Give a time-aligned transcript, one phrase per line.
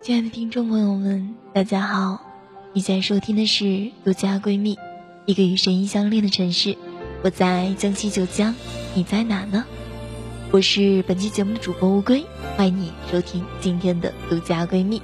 [0.00, 2.20] 亲爱的听众朋友们，大家好！
[2.72, 4.78] 你在收听的是独家闺蜜，
[5.26, 6.76] 一个与声音相恋的城市。
[7.22, 8.54] 我在江西九江，
[8.94, 9.64] 你在哪呢？
[10.52, 12.24] 我是本期节目的主播乌龟，
[12.56, 15.02] 欢迎你收听今天的独家闺蜜。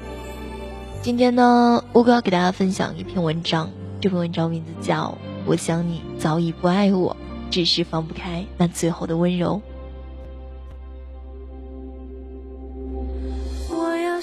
[1.03, 3.71] 今天呢，乌龟要给大家分享一篇文章，
[4.01, 5.09] 这篇文章名字叫
[5.45, 7.17] 《我想你早已不爱我，
[7.51, 9.61] 只是放不开那最后的温柔》。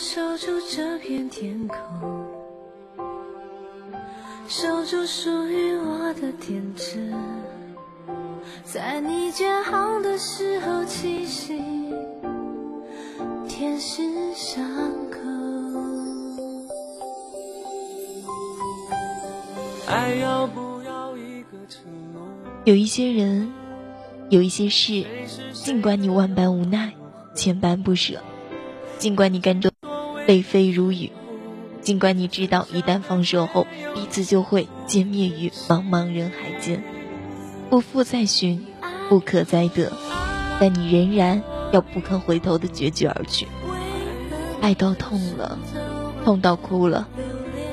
[0.04, 1.78] 守住这片天空，
[4.48, 7.14] 守住属于我的天真，
[8.64, 11.62] 在你建好的时候栖息，
[13.48, 14.02] 天使
[14.34, 14.66] 伤
[15.12, 15.20] 口。
[19.88, 22.24] 爱要不要一个承诺？
[22.66, 23.54] 有一些人，
[24.32, 25.06] 有一些事，
[25.54, 26.92] 尽管你万般无奈，
[27.36, 28.20] 千般不舍，
[28.98, 29.71] 尽管你甘中。
[30.28, 31.12] 泪飞如雨，
[31.82, 36.84] 尽管你知道一旦放手后，彼此就会歼灭于茫茫人海间，
[37.70, 38.66] 不复再寻，
[39.10, 39.92] 不可再得，
[40.60, 41.42] 但你仍然
[41.72, 43.48] 要不肯回头的决绝而去。
[44.62, 45.58] 爱到痛了，
[46.24, 47.08] 痛到哭了，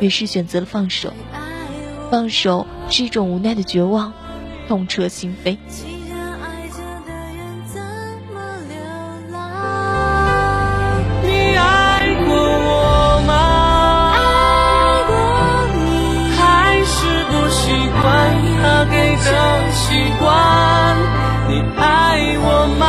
[0.01, 1.13] 于是选择了放手。
[2.11, 4.15] 放手是一种无奈的绝望，
[4.67, 5.59] 痛彻心扉。
[19.89, 20.97] 习惯
[21.49, 22.85] 你爱我吗？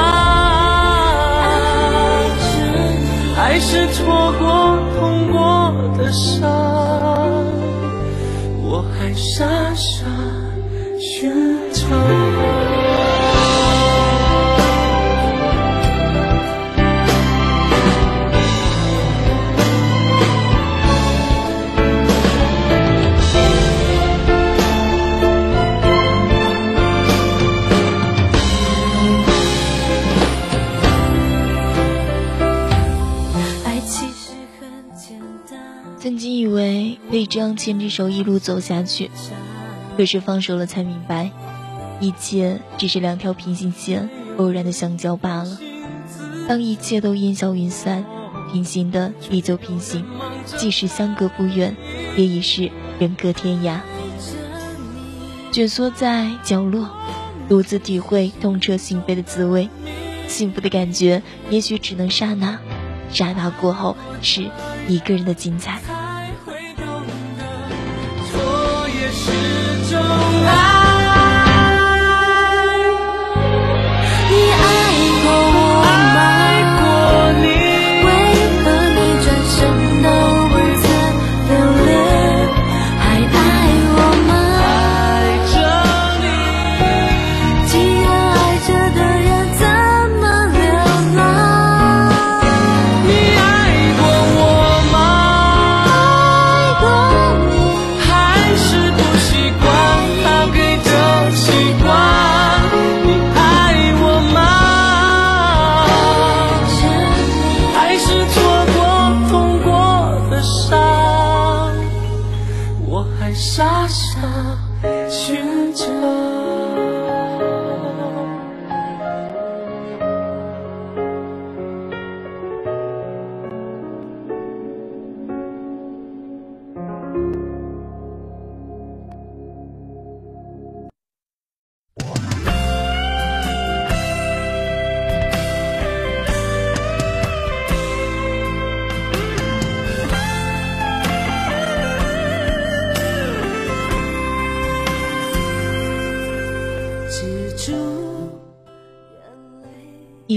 [3.38, 6.44] 还是错过痛过的伤
[8.61, 9.69] 我还傻
[37.70, 39.12] 牵着手一路走下去，
[39.96, 41.30] 可是放手了才明白，
[42.00, 45.60] 一切只是两条平行线偶然的相交罢了。
[46.48, 48.04] 当一切都烟消云散，
[48.52, 50.04] 平行的依旧平行，
[50.58, 51.78] 即使相隔不远，
[52.18, 53.82] 也已是人隔天涯。
[55.52, 56.90] 蜷缩在角落，
[57.48, 59.70] 独自体会痛彻心扉的滋味。
[60.28, 62.58] 幸福的感觉，也许只能刹那，
[63.12, 64.50] 刹那过后是
[64.88, 65.80] 一个人的精彩。
[69.11, 69.99] 是种
[70.45, 70.79] 爱。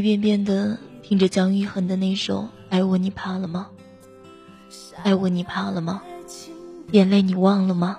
[0.03, 2.41] 一遍遍的听着姜育恒的那首
[2.71, 3.69] 《爱我你怕了吗》，
[5.05, 6.03] 爱我你怕了吗？
[6.91, 7.99] 眼泪你忘了吗？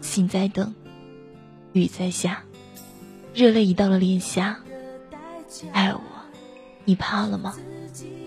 [0.00, 0.74] 心在等，
[1.72, 2.42] 雨在下，
[3.32, 4.58] 热泪已到了脸颊。
[5.70, 6.00] 爱我，
[6.84, 7.54] 你怕了吗？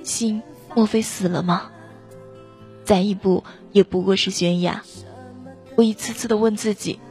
[0.06, 0.42] 心
[0.74, 1.70] 莫非死了吗？
[2.86, 3.44] 再一步
[3.74, 4.82] 也不过是悬崖。
[5.76, 7.02] 我一次次的问自己：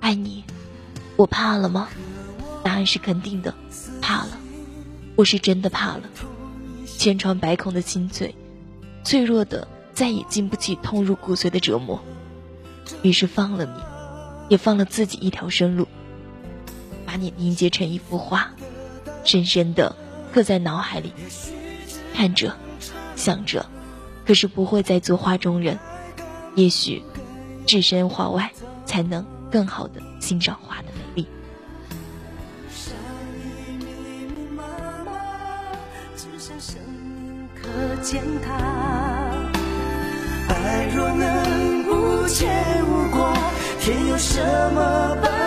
[0.00, 0.42] 爱你，
[1.14, 1.88] 我怕了吗？
[2.64, 3.54] 答案是肯定的，
[4.00, 4.37] 怕了。
[5.18, 6.02] 我是真的怕了，
[6.86, 8.36] 千疮百孔的心碎，
[9.02, 12.00] 脆弱的再也经不起痛入骨髓的折磨，
[13.02, 13.72] 于是放了你，
[14.48, 15.88] 也放了自己一条生路，
[17.04, 18.52] 把你凝结成一幅画，
[19.24, 19.96] 深深的
[20.32, 21.12] 刻在脑海里，
[22.14, 22.54] 看着，
[23.16, 23.66] 想着，
[24.24, 25.80] 可是不会再做画中人。
[26.54, 27.02] 也许，
[27.66, 28.52] 置身画外，
[28.86, 31.00] 才能更好的欣赏画的美
[38.02, 38.52] 践踏。
[40.48, 43.32] 爱若能无牵无挂，
[43.80, 44.40] 天有什
[44.72, 45.37] 么办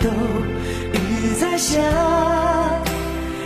[0.00, 0.08] 都，
[0.92, 0.98] 雨
[1.38, 1.80] 在下，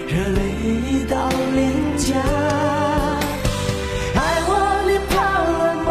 [0.06, 0.40] 热泪
[0.88, 2.14] 已到脸颊。
[4.14, 4.50] 爱我
[4.86, 5.88] 你怕了吗？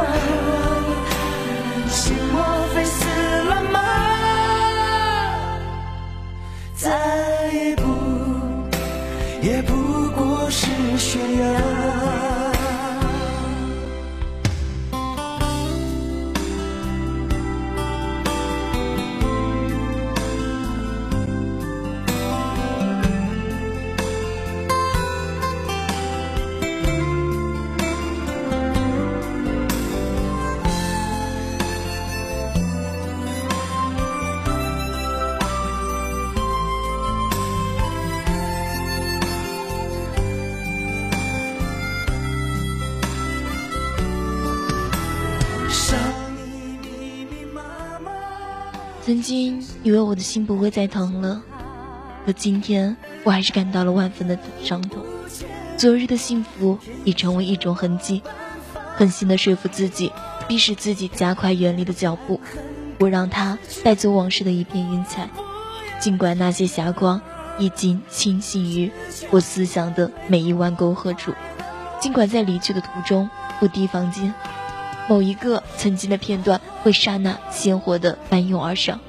[1.88, 2.36] 心莫
[2.74, 2.98] 非死
[3.50, 3.78] 了吗？
[6.75, 6.84] 再
[7.78, 7.84] 不，
[9.42, 9.72] 也不
[10.12, 10.68] 过是
[10.98, 11.75] 悬崖。
[49.06, 51.44] 曾经以为我的心不会再疼了，
[52.25, 55.06] 可今天我还是感到了万分的伤痛。
[55.78, 58.24] 昨日的幸福已成为一种痕迹，
[58.96, 60.12] 狠心的说服自己，
[60.48, 62.42] 逼使自己加快远离的脚步，
[62.98, 65.30] 不让它带走往事的一片云彩。
[66.00, 67.22] 尽管那些霞光
[67.60, 68.92] 已经倾泻于
[69.30, 71.31] 我思想的每一弯沟壑处，
[72.01, 73.30] 尽管在离去的途中
[73.60, 74.34] 不提防间。
[75.08, 79.00] 某一个曾经的片段会刹那鲜活的翻涌而上，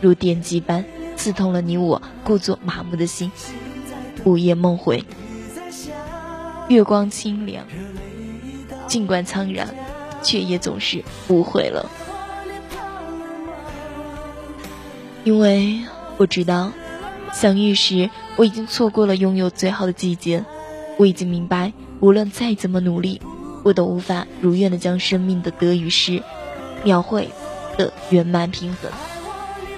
[0.00, 0.86] 如电击般
[1.16, 3.30] 刺痛了你我故作麻木的心。
[4.24, 5.04] 午夜梦回，
[6.68, 7.66] 月光清凉，
[8.86, 9.74] 尽管苍然，
[10.22, 11.90] 却也总是无悔了。
[15.24, 15.80] 因为
[16.16, 16.72] 我知道，
[17.34, 20.42] 相遇时我已经错过了拥有最好的季节，
[20.96, 23.20] 我已经明白，无论再怎么努力。
[23.62, 26.22] 我都无法如愿的将生命的得与失
[26.84, 27.30] 描绘
[27.76, 28.90] 的圆满平衡。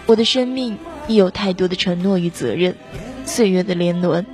[0.06, 2.76] 我的生命已有太多的承诺与责任，
[3.24, 4.26] 岁月的年轮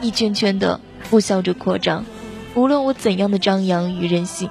[0.00, 0.80] 一圈圈的
[1.10, 2.06] 呼啸着扩张。
[2.54, 4.50] 无论我怎样的张扬与任性，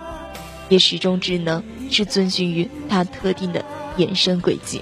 [0.70, 3.66] 也始终只能是遵循于它特定的
[3.98, 4.82] 延伸轨迹。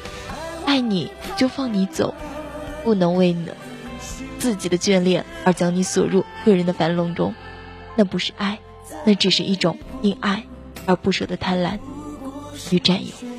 [0.66, 2.14] 爱你就放你走，
[2.84, 3.56] 不能为了
[4.38, 7.34] 自己的眷恋而将你锁入个人的樊笼中，
[7.96, 8.60] 那不是爱。
[9.06, 10.44] 那只是一种因爱
[10.86, 11.80] 而不舍的贪婪
[12.72, 13.37] 与占有。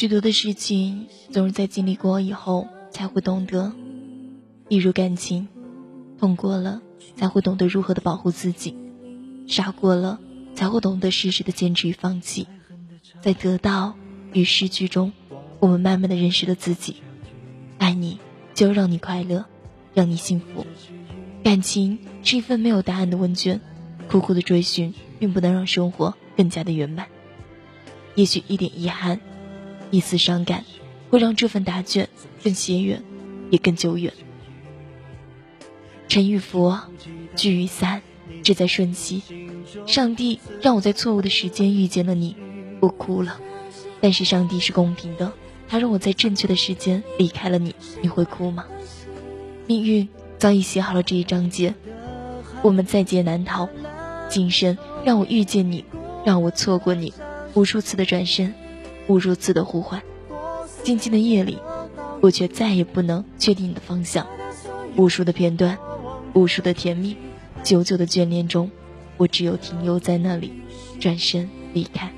[0.00, 3.74] 许多的事情总是在经历过以后才会懂得，
[4.70, 5.46] 一如感情，
[6.18, 6.80] 痛过了
[7.16, 8.74] 才会懂得如何的保护自己，
[9.46, 10.18] 傻过了
[10.54, 12.46] 才会懂得适时的坚持与放弃，
[13.20, 13.94] 在得到
[14.32, 15.12] 与失去中，
[15.58, 16.96] 我们慢慢的认识了自己。
[17.76, 18.18] 爱你，
[18.54, 19.44] 就让你快乐，
[19.92, 20.64] 让你幸福。
[21.44, 23.60] 感情是一份没有答案的问卷，
[24.08, 27.06] 苦苦的追寻，并不能让生活更加的圆满。
[28.14, 29.20] 也许一点遗憾。
[29.90, 30.64] 一丝伤感，
[31.10, 32.08] 会让这份答卷
[32.42, 33.02] 更写远，
[33.50, 34.12] 也更久远。
[36.08, 36.80] 尘与佛，
[37.36, 38.02] 聚与散，
[38.42, 39.22] 只在瞬息。
[39.86, 42.36] 上帝让我在错误的时间遇见了你，
[42.80, 43.40] 我哭了。
[44.00, 45.32] 但是上帝是公平的，
[45.68, 48.64] 他让我在正确的时间离开了你，你会哭吗？
[49.66, 51.74] 命运早已写好了这一章节，
[52.62, 53.68] 我们在劫难逃。
[54.28, 55.84] 今生让我遇见你，
[56.24, 57.12] 让我错过你，
[57.54, 58.54] 无数次的转身。
[59.10, 60.00] 无数次的呼唤，
[60.84, 61.58] 静静的夜里，
[62.20, 64.24] 我却再也不能确定你的方向。
[64.96, 65.76] 无数的片段，
[66.32, 67.16] 无数的甜蜜，
[67.64, 68.70] 久久的眷恋中，
[69.16, 70.52] 我只有停留在那里，
[71.00, 72.12] 转身离开。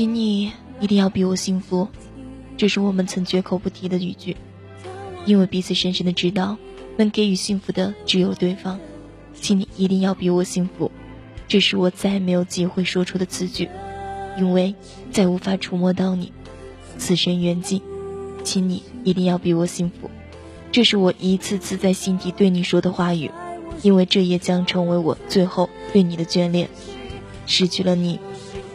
[0.00, 1.86] 请你一定要比我幸福，
[2.56, 4.34] 这是我们曾绝口不提的语句，
[5.26, 6.56] 因为彼此深深的知道，
[6.96, 8.80] 能给予幸福的只有对方。
[9.34, 10.90] 请你一定要比我幸福，
[11.46, 13.68] 这是我再也没有机会说出的词句，
[14.38, 14.74] 因为
[15.12, 16.32] 再无法触摸到你，
[16.96, 17.82] 此生缘尽。
[18.42, 20.10] 请你一定要比我幸福，
[20.72, 23.30] 这是我一次次在心底对你说的话语，
[23.82, 26.70] 因为这也将成为我最后对你的眷恋。
[27.44, 28.18] 失去了你，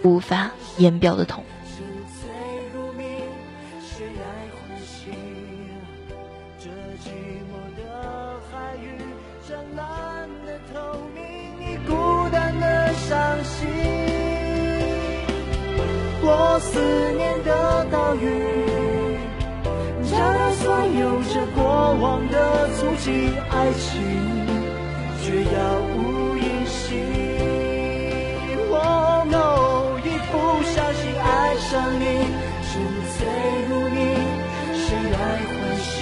[0.03, 0.51] 无法。
[0.77, 1.43] 言表的痛。
[16.27, 16.79] 我思
[17.11, 18.25] 念的岛屿，
[20.09, 24.01] 找到所有着过往的足迹，爱情
[25.21, 25.94] 却要
[31.75, 32.05] 想你，
[32.63, 32.71] 沉
[33.17, 33.27] 醉
[33.67, 33.99] 如你，
[34.79, 35.93] 谁来唤醒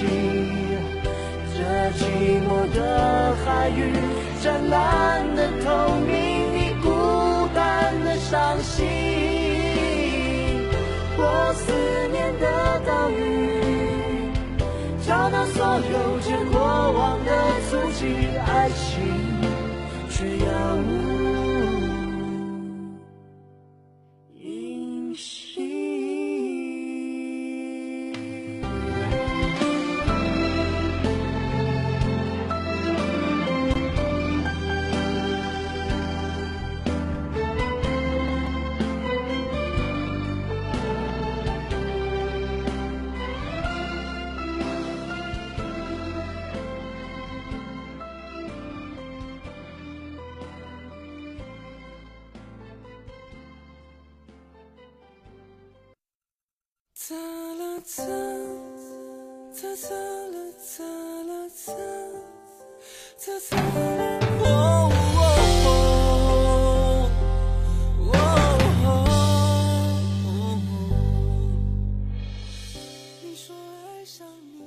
[1.51, 1.58] 这
[1.98, 2.00] 寂
[2.46, 2.80] 寞的
[3.44, 3.82] 海域？
[4.39, 6.13] 湛蓝的透明，
[6.53, 6.86] 你孤
[7.56, 8.86] 单的伤心。
[11.18, 11.74] 我思
[12.12, 12.46] 念的
[12.86, 14.30] 岛屿，
[15.08, 15.58] 找到所
[15.92, 16.62] 有着过
[16.92, 17.32] 往的
[17.72, 19.33] 足迹，爱情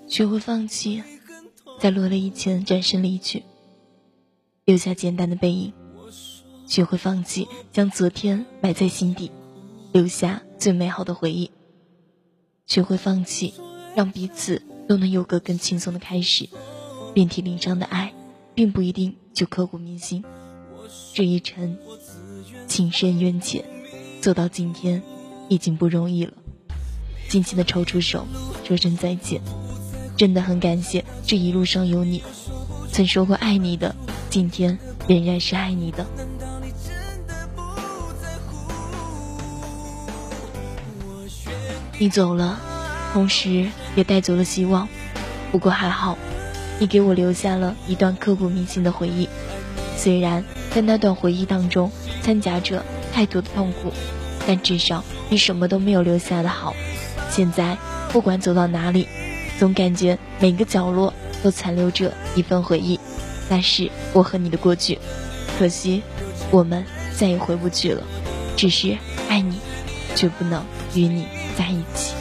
[0.09, 1.03] 学会放弃，
[1.81, 3.43] 在落泪以前转身离去，
[4.67, 5.73] 留下简单的背影；
[6.67, 9.31] 学会放弃，将昨天埋在心底，
[9.93, 11.51] 留下最美好的回忆；
[12.67, 13.55] 学会放弃，
[13.95, 16.49] 让彼此都能有个更轻松的开始。
[17.15, 18.13] 遍体鳞伤的爱，
[18.55, 20.25] 并不一定就刻骨铭心。
[21.15, 21.79] 这一程，
[22.67, 23.65] 情深缘浅，
[24.21, 25.01] 走到今天，
[25.49, 26.33] 已经不容易了。
[27.29, 28.27] 轻轻的抽出手，
[28.65, 29.41] 说声再见。
[30.17, 32.23] 真的很感谢这一路上有你，
[32.91, 33.95] 曾说过爱你的，
[34.29, 36.05] 今天仍然是爱你的。
[41.99, 42.59] 你走了，
[43.13, 44.89] 同时也带走了希望。
[45.51, 46.19] 不过还好，
[46.79, 49.29] 你给我留下了一段刻骨铭心的回忆。
[49.97, 51.91] 虽然在那段回忆当中
[52.23, 53.93] 掺杂着太多的痛苦，
[54.47, 56.75] 但至少比什么都没有留下的好。
[57.31, 57.77] 现在
[58.13, 59.09] 不管走到哪里。
[59.59, 63.01] 总感觉每个角落都残留着一份回忆，
[63.49, 64.99] 那是我和你的过去。
[65.59, 66.03] 可惜，
[66.51, 66.85] 我们
[67.17, 68.03] 再也回不去了。
[68.55, 68.99] 只是
[69.31, 69.57] 爱你，
[70.15, 70.63] 却不能
[70.95, 71.27] 与你
[71.57, 72.16] 在一起。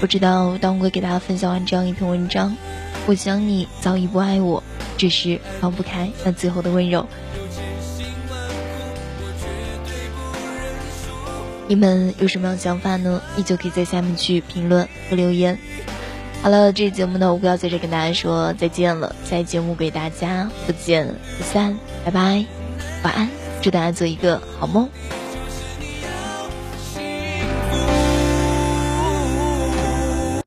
[0.00, 2.56] 不知道当我给大家分享完这样一篇文章，
[3.06, 4.62] 我想你早已不爱我，
[4.96, 7.06] 只是放不开那最后的温柔。
[11.66, 13.20] 你们有什么样的想法呢？
[13.36, 15.58] 依旧可以在下面去评论和留言。
[16.40, 19.14] 好了，这期节目呢，我不要在这跟大家说再见了。
[19.24, 22.46] 下期节目给大家不见不散，拜拜，
[23.02, 23.28] 晚安，
[23.60, 24.88] 祝大家做一个好梦。